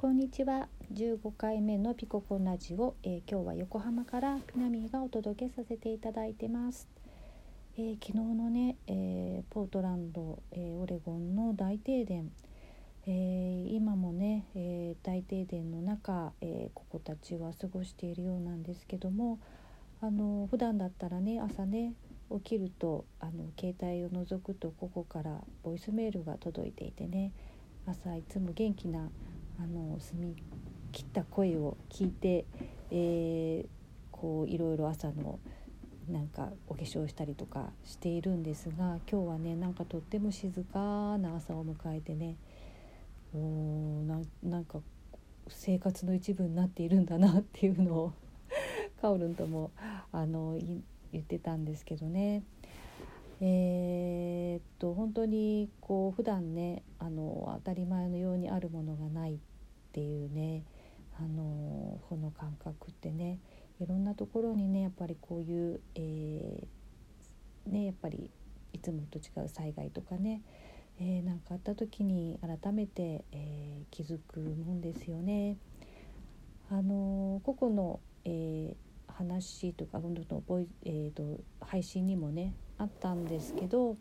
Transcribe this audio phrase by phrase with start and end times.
[0.00, 0.68] こんにちは。
[0.94, 6.86] 15回目のピココラジオ、えー、今日は横浜からピナミーがお届けさせていただいてます、
[7.76, 12.30] えー、昨日のね、えー、ポートランド、えオレゴンの大停電、
[13.08, 13.10] え
[13.72, 19.40] 今もね、え大停電の中、えここたちは過ごしているようなんですけども
[20.00, 21.94] あの普段だったらね朝ね
[22.30, 27.32] 起きるとあの携帯を覗くとここからボイスメールが届いていてね
[27.84, 29.10] 朝いつも元気な
[29.60, 30.36] あの澄み
[30.92, 32.46] 切った声を聞いて、
[32.90, 33.66] えー、
[34.12, 35.38] こういろいろ朝の
[36.08, 42.36] なんかお化粧したりとかしているんですが今日はねなんかとっても静かな朝を迎えてね
[43.34, 44.78] おななんか
[45.48, 48.12] 生活の一部になっているんだなっていうのを
[49.00, 49.70] カオルンとも
[50.12, 50.58] あの
[51.12, 52.42] 言ってたんですけどね。
[53.40, 59.38] えー、っと本当にこう普段ねあの当たり前のようにあるものがないっ
[59.92, 60.64] ていうね
[61.18, 63.38] あのこの感覚ってね
[63.80, 68.30] いろんなところにねやっぱりこういう、えー、ねやっぱり
[68.72, 70.42] いつもと違う災害とかね
[71.00, 75.56] えー、かあった時に改めて、えー、気づくもんですよね。
[76.70, 83.96] あの個々の、えー、話とか今度のボイ、えーと配信にもねあったんですけど、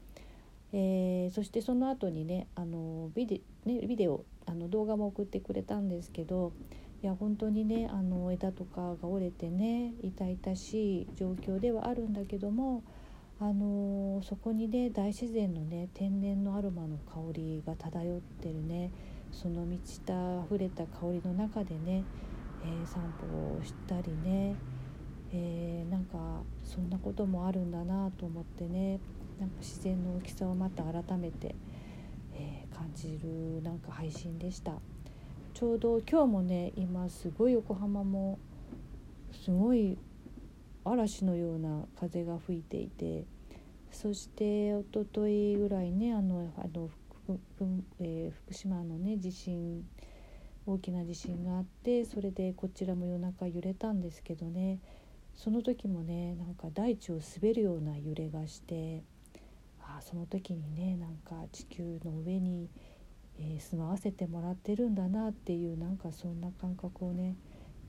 [0.74, 6.54] えー、そしてその後にねあのビデ,、ね、ビデオあの動画も送ってくれたんですけど
[7.04, 12.84] いや本当にねあの枝とかが折れてね痛々しい状況ではあるんだけども
[13.40, 18.92] あのそこにね大自然のね天然のアロマの香りが漂ってるね
[19.32, 20.14] その満ちた
[20.46, 22.04] 溢れた香りの中でね、
[22.64, 24.56] えー、散歩をしたりね
[25.34, 26.18] えー、なんか
[26.64, 29.00] そんなこともあるんだなと思ってね。
[29.40, 31.54] なんか自然の大きさをまた改めて、
[32.34, 34.74] えー、感じるなんか配信でした。
[35.54, 38.38] ちょうど今日もね今すごい横浜も
[39.32, 39.98] すごい
[40.86, 43.26] 嵐のような風が吹いていて
[43.92, 46.90] そしておとといぐらいねあのあの
[47.26, 47.40] 福,、
[48.00, 49.84] えー、福島のね地震
[50.68, 54.80] 大きな地震があってそれでこちらも夜中揺れたんですけどね。
[55.38, 59.04] その時もねなんか大地を滑るような揺れがして
[59.80, 62.68] あその時にねなんか地球の上に、
[63.40, 67.36] えー、住まわせてもらってるんだなっていうなんかそんな感覚をね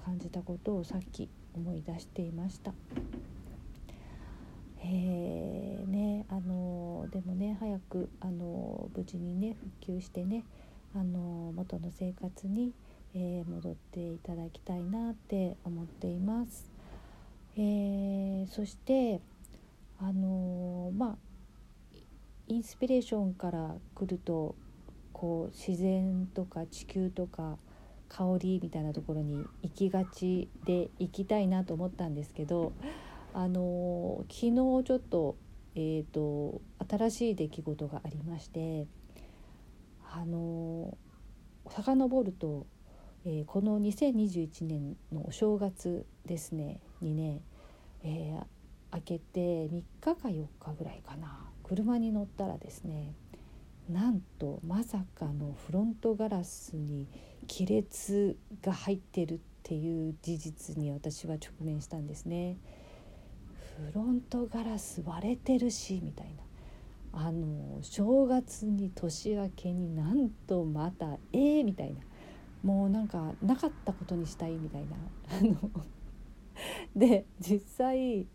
[0.04, 2.72] 感じたことをさっき思い出していました。
[4.80, 10.44] えー、ねあのでもね早くあの無事にね復旧してね
[10.94, 12.72] あの元の生活に、
[13.15, 16.78] えー、戻っていただきたいなって思っています。
[17.61, 19.21] えー、そして
[20.01, 21.17] あのー、まあ
[22.47, 24.55] インスピレーションから来ると
[25.13, 27.59] こう自然とか地球とか
[28.09, 32.73] 香りみたいなところに行きがちで行きたいなと思ったんですけど
[33.35, 35.37] あの、昨日ちょっと,、
[35.75, 38.87] えーと、新しい出来事がありまして
[40.11, 42.67] あのー、遡ると、
[43.27, 46.79] えー、この2021年のお正月ですね。
[47.00, 47.42] にね
[48.03, 51.44] えー、開けて3日か4日ぐらいかな。
[51.64, 53.12] 車に乗ったらですね
[53.91, 57.06] なんとまさかのフロントガラスに
[57.47, 62.56] 亀裂が入ってるっていう事実に私は直面したんですね。
[63.76, 66.42] フロントガラス割れてるしみたいな。
[67.10, 72.00] あの正月に年明けになんとまたええー、みたいな。
[72.62, 74.97] もうなんかなかったことにしたいみたいな。
[75.30, 75.70] あの
[76.97, 78.26] で実際、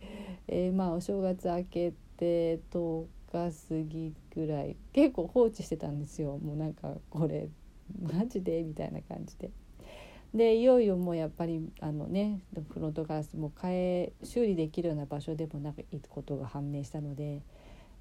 [0.47, 6.37] えー、まあお正月明けて10日過ぎぐらい結構放置してたんですよ。
[6.37, 7.49] もうなんかこれ
[8.01, 8.63] マジで？
[8.63, 9.51] みたいな感じで。
[10.33, 12.41] でいよいよもうやっぱりあのね
[12.73, 17.43] フロントガラスも変え修理できるような場所でもなんかいいことが判明したので、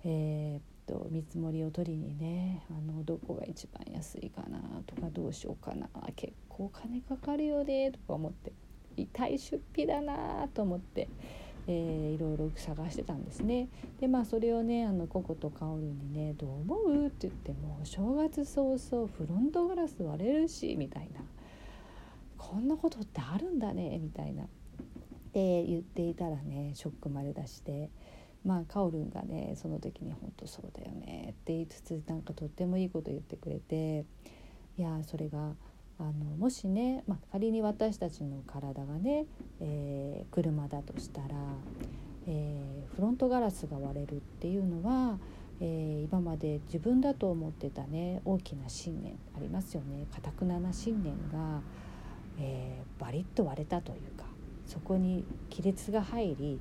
[0.05, 8.53] えー、っと見積もりを取りにねあのどこが一番安いかなとかどうしようかな結構金かかるよねとか思って。
[8.97, 11.09] 痛い出費だなと思って、
[11.67, 13.69] えー、いろいろ探してたんですね。
[14.01, 21.21] でまあそれをねあのココとカオルにね「どう思う?」って言っても「正月早々フロントガラス割れるし」みたいな
[22.39, 24.45] 「こんなことってあるんだね」みたいな。
[24.45, 27.91] って言っていたらねショックまで出して。
[28.45, 34.05] まあカオルンがねその時に「本当そうだよね」って言いつつなんかとってもいいこと言ってくれて
[34.77, 35.55] いやそれが
[36.03, 39.25] あのもしね、まあ、仮に私たちの体がね、
[39.61, 41.29] えー、車だとしたら、
[42.27, 45.19] えー、フロントガラスが割れるっていうのは、
[45.61, 50.07] えー、今まで自分だと思ってたね大きな信念ありますよね。
[50.13, 51.61] かたくなな信念が、
[52.41, 54.25] え、バリッと割れたというか
[54.67, 56.59] そこに亀裂が入り、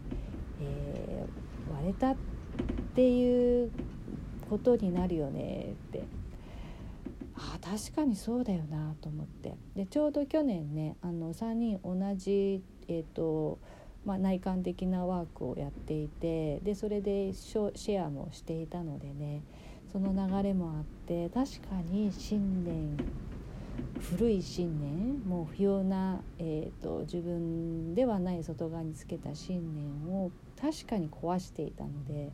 [0.62, 1.26] え、
[1.74, 2.16] 割れたっ
[2.94, 3.72] ていう
[4.48, 6.04] ことになるよねって
[7.62, 9.56] 確かにそうだよなと思って。
[9.76, 13.60] でちょうど去年ねあの3人同じ、えーと
[14.06, 19.44] まあ、内観的なワークをやっていてでそれでシェアもしていたのでね
[19.92, 22.98] その流れもあって確かに信念
[24.00, 32.32] 古い信念もう不要な、えーと、自分ではない外側につけた信念を確かに壊していたので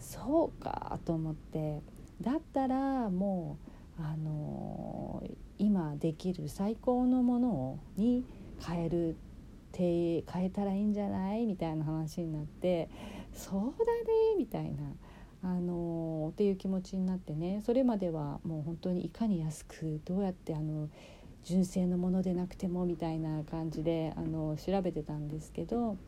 [0.00, 1.82] そうかと思って。
[2.20, 5.22] だったらもう、あの、
[5.58, 8.24] 今できる最高のものに
[8.60, 9.16] 変える
[9.76, 11.46] 変えたらいいんじゃない？
[11.46, 12.88] みたいな話になって
[13.32, 14.78] そうだねみたいな。
[15.46, 20.88] あのっていう気持ちになってねそれまではもう本当にいかに安くどうやってあの
[21.42, 25.98] 純正のものでなくてもみたいな感じであの調べてたんですけど、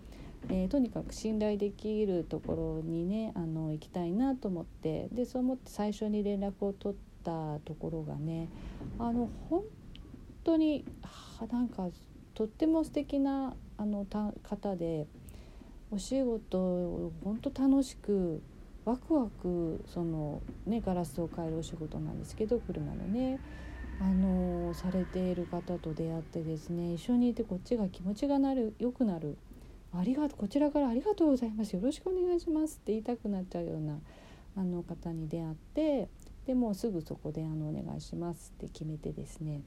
[0.48, 8.48] えー、とにかく信頼できるところにねあの行きたいなと思ってでそう思って最初に連絡を取ったところがね
[9.00, 9.62] あの本
[10.44, 10.84] 当に
[11.50, 11.88] なんか
[12.34, 14.06] とっても素敵なあの
[14.42, 15.06] 方で
[15.90, 18.40] お仕事を本当楽しく
[18.84, 23.40] ワクワクそのねガラスを変えるお仕事なんですけど車のね
[24.00, 29.36] あのされている方と出会ってですね一緒にいてこっちが気持ちがなる良くなる
[29.98, 33.98] ありがとうこちらからありがとうございますよろしくお願いしますって言いたくなっちゃうような
[34.56, 36.08] あの方に出会って
[36.46, 39.62] でもすぐそこであのお願いしますって決めてですね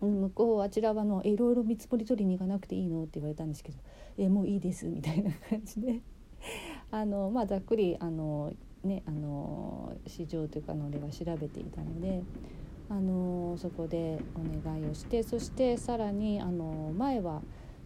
[0.00, 3.78] 向こうあちらはのいろいろ見積もり取りに行かなくていいのって言われたんですけど
[4.18, 6.00] 「えもういいです」みたいな感じで
[6.90, 8.52] あの、まあ、ざっくりあの、
[8.84, 12.22] ね、あの市場というかの俺は調べていたので。
[12.88, 17.42] あのそこでお願いをしてそしてさらにあの前は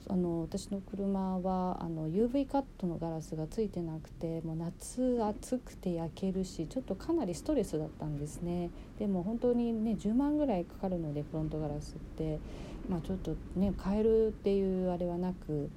[0.08, 8.70] あの私の車はあの UV カットのガラスがついてなくてもう夏暑くて焼けるしちょっとかなりストレスだったんですね。
[8.98, 12.38] でも本当にね10万ぐらいかかるのでフロントガラスって、
[12.88, 15.70] まあ、ちょっとね変えるっていうあれはなく。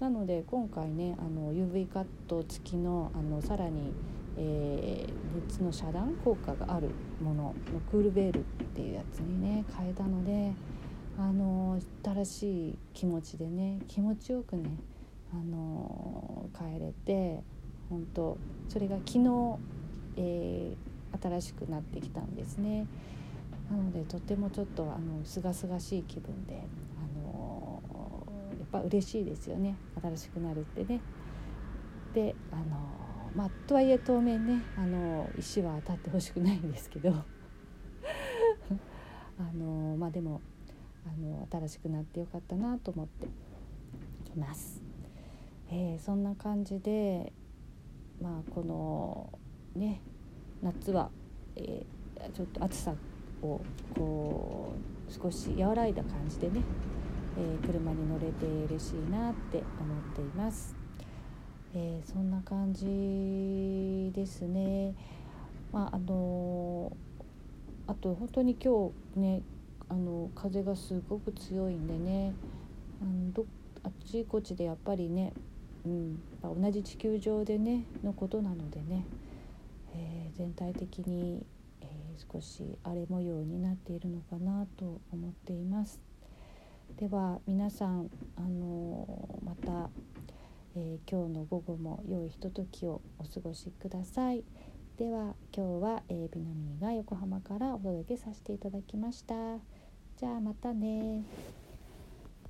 [0.00, 3.92] なので今回ねあの UV カット付きのあのさらに、
[4.36, 6.90] えー、熱の遮断効果がある
[7.22, 7.54] ものの
[7.88, 8.42] クールベールっ
[8.74, 10.52] ていうやつにね変えたので
[11.18, 14.70] あの新しい気持ちでね気持ちよくね
[15.32, 17.42] あの帰れて
[17.88, 18.38] 本当
[18.68, 19.58] それが昨日、
[20.16, 22.86] えー、新しくなってきたんですね。
[23.70, 26.62] なのでとてもちょっとあの清々しい気分で
[26.98, 27.82] あの
[28.58, 31.00] やっぱ嬉しいですよね新しくなるってね。
[32.12, 32.62] であの
[33.34, 37.10] まあとはいえ当面ねあの石は当たってほしくないんですけど
[39.38, 40.42] あのまあでも
[41.06, 43.26] あの新しくなってよかったなと思って
[44.34, 44.82] います。
[45.70, 47.32] えー、そんな感じで
[48.20, 49.38] まあこの
[49.74, 50.00] ね
[50.62, 51.10] 夏は、
[51.56, 52.94] えー、ちょっと暑さ
[53.42, 53.60] を
[53.94, 54.72] こ
[55.08, 56.62] う少し和らいだ感じでね
[57.36, 60.74] えー、車に乗れて嬉しいなって思っています。
[61.74, 64.94] えー、そんな感じですね。
[65.72, 66.94] まああの
[67.86, 69.42] あと本当に今日ね
[69.92, 72.32] あの風がすごく強いんでね
[73.02, 73.44] あのど
[73.84, 75.34] あっちこっちでやっぱりね、
[75.84, 79.04] うん、同じ地球上でねのことなのでね、
[79.94, 81.44] えー、全体的に、
[81.82, 86.00] えー、少し荒れ模様になっているのかなと思っています。
[86.96, 89.90] では皆さんあのまた、
[90.74, 94.42] えー、今日の午後も良いひとときをお過ごしください。
[94.96, 99.34] では今日は、えー、ビナミーが横浜からお届けさせていただきました。
[100.22, 101.24] じゃあまたね